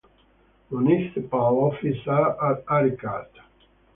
[0.71, 3.27] Municipal office are at Arichat.